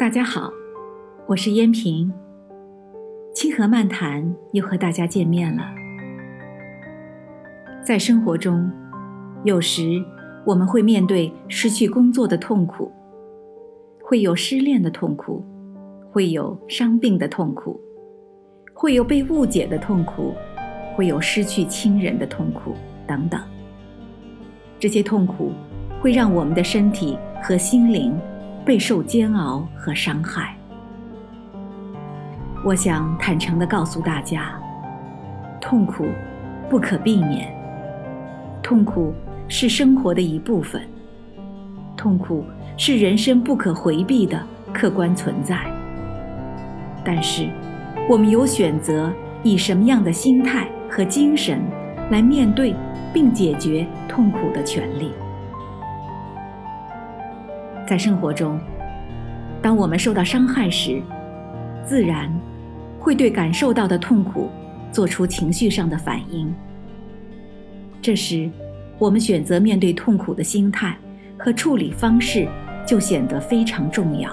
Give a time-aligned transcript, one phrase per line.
[0.00, 0.50] 大家好，
[1.26, 2.10] 我是燕平。
[3.34, 5.62] 清河漫谈又和大家见面了。
[7.84, 8.72] 在生活中，
[9.44, 10.02] 有时
[10.46, 12.90] 我们会面对失去工作的痛苦，
[14.02, 15.44] 会有失恋的痛苦，
[16.10, 17.78] 会有伤病的痛苦，
[18.72, 20.32] 会有被误解的痛苦，
[20.96, 22.74] 会有失去亲人的痛苦
[23.06, 23.38] 等等。
[24.78, 25.52] 这些痛苦
[26.00, 28.18] 会让我们的身体和心灵。
[28.64, 30.54] 备受煎熬和伤害，
[32.64, 34.52] 我想坦诚地告诉大家，
[35.60, 36.06] 痛苦
[36.68, 37.52] 不可避免，
[38.62, 39.14] 痛苦
[39.48, 40.82] 是生活的一部分，
[41.96, 42.44] 痛苦
[42.76, 44.40] 是人生不可回避的
[44.74, 45.58] 客观存在。
[47.02, 47.48] 但是，
[48.08, 49.10] 我们有选择
[49.42, 51.62] 以什么样的心态和精神
[52.10, 52.74] 来面对
[53.12, 55.12] 并解决痛苦的权利。
[57.90, 58.56] 在生活中，
[59.60, 61.02] 当我们受到伤害时，
[61.84, 62.32] 自然
[63.00, 64.48] 会对感受到的痛苦
[64.92, 66.54] 做出情绪上的反应。
[68.00, 68.48] 这时，
[68.96, 70.96] 我们选择面对痛苦的心态
[71.36, 72.46] 和处理方式
[72.86, 74.30] 就显得非常重要。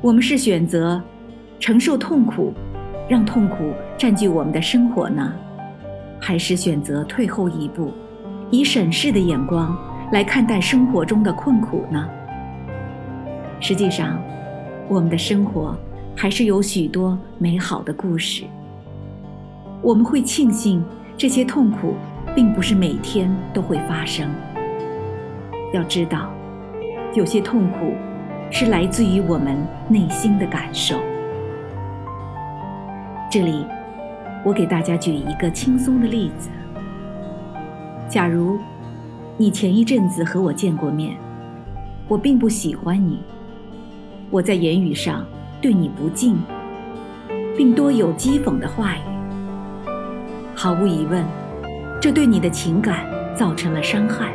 [0.00, 1.00] 我们是选择
[1.60, 2.52] 承受痛苦，
[3.08, 5.32] 让痛苦占据我们的生活呢，
[6.20, 7.92] 还是选择退后一步，
[8.50, 9.78] 以审视的眼光？
[10.14, 12.08] 来看待生活中的困苦呢？
[13.58, 14.16] 实际上，
[14.86, 15.76] 我们的生活
[16.14, 18.44] 还是有许多美好的故事。
[19.82, 20.84] 我们会庆幸
[21.16, 21.96] 这些痛苦
[22.32, 24.30] 并不是每天都会发生。
[25.72, 26.30] 要知道，
[27.12, 27.92] 有些痛苦
[28.52, 30.94] 是来自于我们内心的感受。
[33.28, 33.66] 这里，
[34.44, 36.50] 我给大家举一个轻松的例子：
[38.08, 38.60] 假如。
[39.36, 41.16] 你前一阵子和我见过面，
[42.06, 43.18] 我并不喜欢你。
[44.30, 45.26] 我在言语上
[45.60, 46.38] 对你不敬，
[47.56, 49.00] 并多有讥讽的话语。
[50.54, 51.24] 毫无疑问，
[52.00, 53.04] 这对你的情感
[53.34, 54.32] 造成了伤害。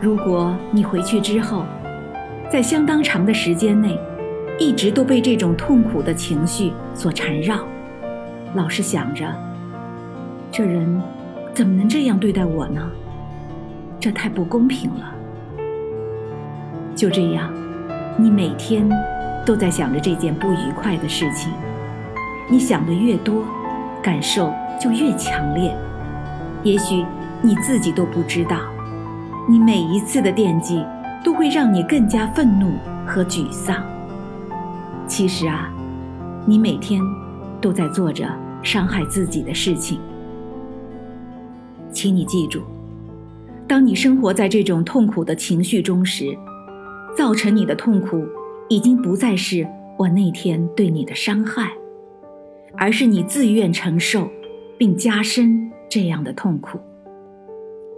[0.00, 1.66] 如果你回去之后，
[2.50, 4.00] 在相当长的时间内，
[4.58, 7.58] 一直都被这种痛苦的情绪所缠绕，
[8.54, 9.30] 老是想着，
[10.50, 10.98] 这人
[11.52, 12.90] 怎么能这样对待我呢？
[14.00, 15.14] 这太不公平了。
[16.94, 17.52] 就这样，
[18.16, 18.88] 你每天
[19.46, 21.52] 都在想着这件不愉快的事情。
[22.50, 23.44] 你想的越多，
[24.02, 25.76] 感受就越强烈。
[26.62, 27.04] 也许
[27.40, 28.58] 你自己都不知道，
[29.48, 30.84] 你每一次的惦记
[31.24, 32.72] 都会让你更加愤怒
[33.06, 33.76] 和沮丧。
[35.06, 35.70] 其实啊，
[36.44, 37.00] 你每天
[37.60, 38.26] 都在做着
[38.62, 40.00] 伤害自己的事情。
[41.92, 42.62] 请你记住。
[43.68, 46.36] 当你生活在这种痛苦的情绪中时，
[47.14, 48.26] 造成你的痛苦
[48.70, 49.68] 已经不再是
[49.98, 51.70] 我那天对你的伤害，
[52.78, 54.30] 而是你自愿承受
[54.78, 56.78] 并加深这样的痛苦，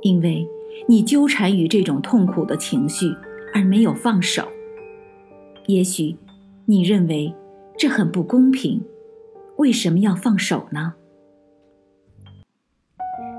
[0.03, 0.45] 因为
[0.89, 3.15] 你纠缠于这种痛苦的情绪
[3.55, 4.43] 而没有放手。
[5.67, 6.17] 也许
[6.67, 7.33] 你认为
[7.79, 8.83] 这很不公平，
[9.57, 10.95] 为什么要放手呢？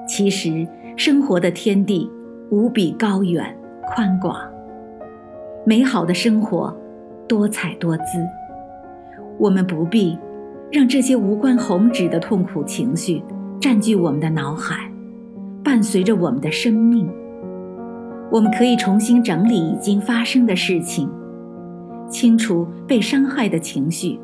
[0.08, 0.66] 其实
[0.96, 2.10] 生活的天地。
[2.52, 3.58] 无比高远、
[3.88, 4.36] 宽广、
[5.66, 6.76] 美好的生活，
[7.26, 8.04] 多彩多姿。
[9.40, 10.20] 我们不必
[10.70, 13.24] 让这些无关宏旨的痛苦情绪
[13.58, 14.92] 占据我们的脑海，
[15.64, 17.10] 伴随着我们的生命。
[18.30, 21.10] 我们可以重新整理已经发生的事情，
[22.10, 24.20] 清除被伤害的情绪，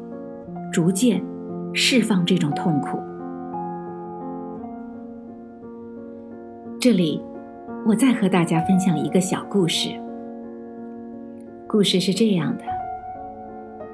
[0.69, 1.23] 逐渐
[1.71, 2.99] 释放这种痛苦。
[6.77, 7.21] 这里。
[7.87, 9.89] 我再和大家分享一个小故事。
[11.65, 12.63] 故事是这样的：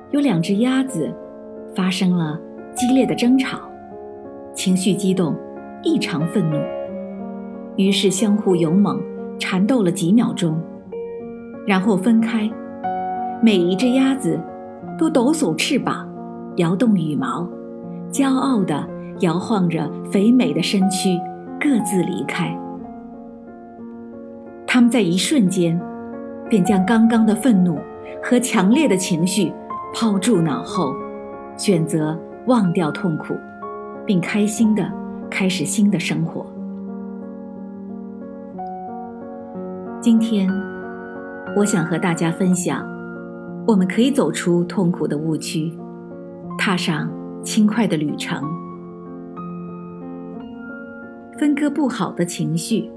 [0.09, 1.13] 有两只鸭子
[1.75, 2.39] 发生了
[2.73, 3.59] 激烈的争吵，
[4.55, 5.35] 情绪激动，
[5.83, 6.57] 异常愤怒，
[7.75, 8.99] 于是相互勇猛
[9.37, 10.59] 缠斗了几秒钟，
[11.67, 12.49] 然后分开。
[13.43, 14.39] 每一只鸭子
[14.97, 16.09] 都抖擞翅膀，
[16.55, 17.47] 摇动羽毛，
[18.11, 18.89] 骄傲地
[19.19, 21.15] 摇晃着肥美的身躯，
[21.59, 22.57] 各自离开。
[24.73, 25.79] 他们在一瞬间，
[26.49, 27.77] 便将刚刚的愤怒
[28.23, 29.53] 和强烈的情绪
[29.93, 30.95] 抛诸脑后，
[31.55, 33.35] 选择忘掉痛苦，
[34.03, 34.91] 并开心的
[35.29, 36.43] 开始新的生活。
[40.01, 40.49] 今天，
[41.55, 42.83] 我想和大家分享，
[43.67, 45.71] 我们可以走出痛苦的误区，
[46.57, 47.11] 踏上
[47.43, 48.43] 轻快的旅程，
[51.37, 52.89] 分割不好的情绪。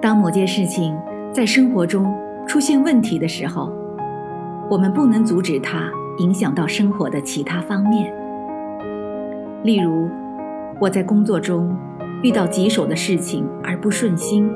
[0.00, 0.96] 当某件事情
[1.32, 2.14] 在生活中
[2.46, 3.72] 出现问题的时候，
[4.70, 8.12] 我们不能阻止它影响到生活的其他方面。
[9.64, 10.08] 例如，
[10.80, 11.76] 我在工作中
[12.22, 14.48] 遇到棘手的事情而不顺心，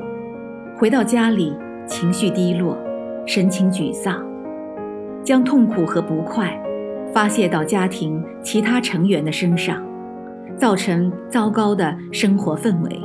[0.77, 1.53] 回到家里
[1.85, 2.77] 情绪低落，
[3.25, 4.23] 神情沮丧，
[5.23, 6.57] 将痛苦和不快
[7.13, 9.83] 发泄到家庭其他成员的身上，
[10.55, 13.01] 造成糟糕的生活氛围，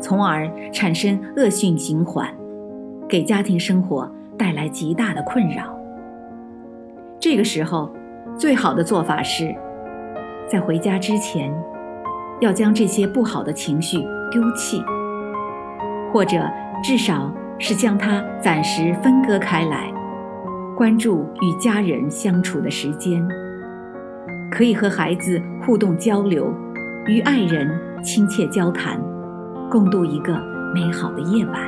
[0.00, 2.28] 从而产生恶性循环，
[3.08, 5.76] 给家庭生活带来极大的困扰。
[7.18, 7.90] 这个时候，
[8.36, 9.54] 最好的做法是。
[10.48, 11.52] 在回家之前，
[12.40, 13.98] 要将这些不好的情绪
[14.30, 14.80] 丢弃，
[16.12, 16.48] 或者
[16.84, 19.92] 至少是将它暂时分割开来，
[20.76, 23.26] 关注与家人相处的时间，
[24.48, 26.54] 可以和孩子互动交流，
[27.08, 27.68] 与爱人
[28.04, 29.00] 亲切交谈，
[29.70, 30.40] 共度一个
[30.74, 31.60] 美好的夜晚。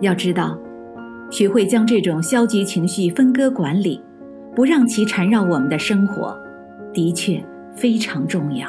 [0.00, 0.56] 要知道，
[1.30, 4.00] 学会将这种消极情绪分割管理，
[4.54, 6.36] 不让其缠绕我们的生活。
[6.92, 7.44] 的确
[7.74, 8.66] 非常重要。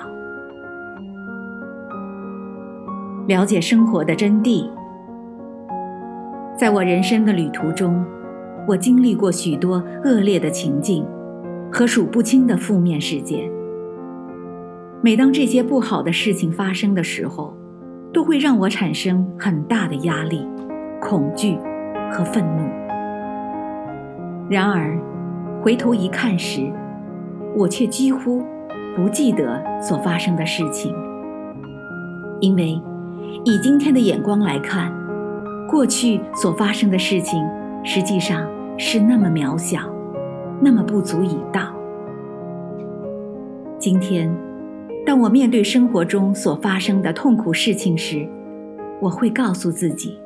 [3.27, 4.69] 了解生活的真谛。
[6.55, 8.05] 在我人生的旅途中，
[8.67, 11.05] 我经历过许多恶劣的情境
[11.71, 13.49] 和数不清的负面事件。
[15.01, 17.53] 每当这些不好的事情发生的时候，
[18.13, 20.45] 都会让我产生很大的压力、
[21.01, 21.57] 恐惧
[22.11, 22.63] 和愤怒。
[24.49, 24.99] 然而，
[25.61, 26.69] 回头一看时，
[27.55, 28.43] 我却几乎
[28.93, 30.93] 不记得所发生的事情，
[32.41, 32.81] 因为
[33.45, 34.91] 以今天的眼光来看，
[35.69, 37.41] 过去所发生的事情
[37.85, 38.45] 实际上
[38.77, 39.79] 是那么渺小，
[40.59, 41.73] 那么不足以道。
[43.77, 44.29] 今天，
[45.05, 48.27] 当我面对生活中所发生的痛苦事情时，
[49.01, 50.19] 我会告诉自己：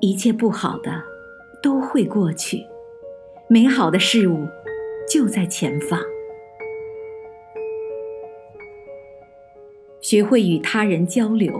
[0.00, 1.02] 一切不好的
[1.62, 2.64] 都会过去，
[3.48, 4.46] 美好的事物。
[5.12, 5.98] 就在前方。
[10.00, 11.52] 学会与他人交流，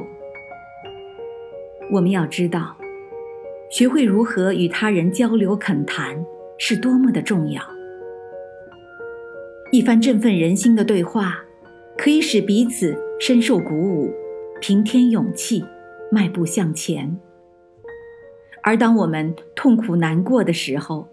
[1.90, 2.76] 我们要知道，
[3.68, 6.24] 学会如何与他人交流恳谈
[6.58, 7.60] 是多么的重要。
[9.72, 11.44] 一番振奋人心的对话，
[12.02, 14.10] 可以使彼此深受鼓舞，
[14.58, 15.62] 平添勇气，
[16.10, 17.14] 迈步向前。
[18.62, 21.06] 而当我们痛苦难过的时候，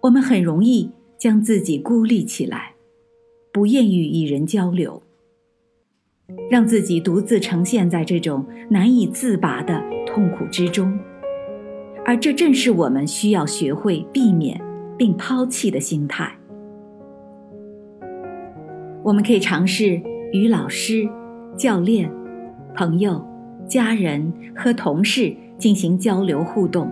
[0.00, 0.90] 我们很容易。
[1.18, 2.72] 将自己孤立起来，
[3.52, 5.02] 不愿意与人交流，
[6.50, 10.98] 让自己独自呈现在这种难以自拔的痛苦之中，
[12.06, 14.58] 而这正是我们需要学会避免
[14.96, 16.34] 并抛弃的心态。
[19.02, 20.00] 我们可以尝试
[20.32, 21.08] 与老师、
[21.56, 22.10] 教练、
[22.74, 23.24] 朋友、
[23.66, 26.90] 家人和同事进行交流互动，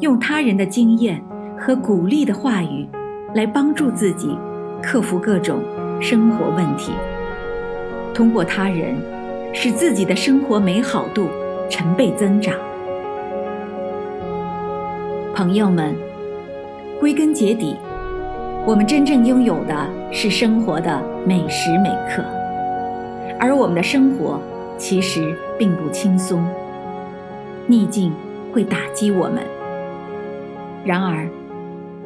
[0.00, 1.22] 用他人的经验
[1.58, 2.86] 和鼓励的话语。
[3.34, 4.34] 来帮助自己
[4.82, 5.58] 克服各种
[6.00, 6.92] 生活问题，
[8.14, 8.94] 通过他人，
[9.52, 11.26] 使自己的生活美好度
[11.68, 12.54] 成倍增长。
[15.34, 15.94] 朋友们，
[16.98, 17.76] 归根结底，
[18.64, 22.24] 我们真正拥有的是生活的每时每刻，
[23.38, 24.40] 而我们的生活
[24.76, 26.44] 其实并不轻松，
[27.66, 28.12] 逆境
[28.52, 29.42] 会打击我们。
[30.84, 31.28] 然而，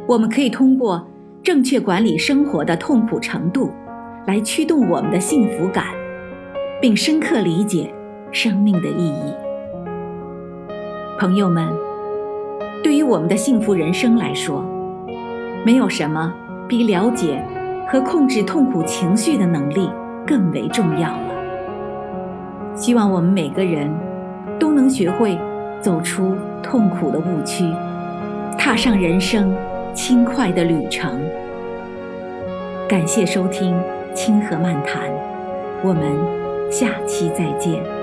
[0.07, 1.07] 我们可以通过。
[1.43, 3.71] 正确管理生活的痛苦程度，
[4.27, 5.87] 来驱动我们的幸福感，
[6.83, 7.91] 并深刻理解
[8.31, 9.33] 生命的意义。
[11.19, 11.67] 朋友们，
[12.85, 14.63] 对于我们的幸福人生来说，
[15.65, 16.31] 没有什么
[16.69, 17.43] 比了解
[17.89, 19.89] 和控制痛苦情绪的能力
[20.27, 22.75] 更为重要了。
[22.75, 23.91] 希望我们每个人
[24.59, 25.39] 都能学会
[25.81, 27.65] 走出痛苦的误区，
[28.59, 29.55] 踏上人生。
[29.93, 31.21] 轻快的旅程。
[32.89, 33.75] 感谢收听
[34.15, 35.11] 《清河漫谈》，
[35.83, 36.17] 我们
[36.71, 38.00] 下期再见。